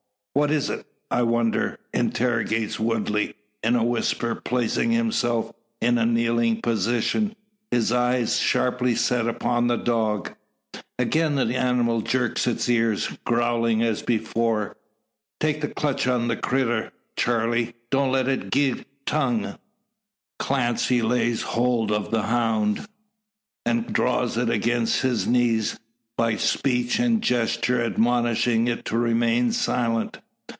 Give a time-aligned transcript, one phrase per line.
[0.33, 7.31] "What is't, I wonder?" interrogates Woodley, in a whisper, placing himself in a kneeling posture,
[7.69, 10.31] his eyes sharply set upon the dog.
[10.97, 14.77] Again the animal jerks its ears, growling as before.
[15.41, 17.75] "Take clutch on the critter, Charley!
[17.89, 19.59] Don't let it gie tongue."
[20.39, 22.87] Clancy lays hold of the hound,
[23.65, 25.77] and draws it against his knees,
[26.17, 30.19] by speech and gesture admonishing it to remain silent.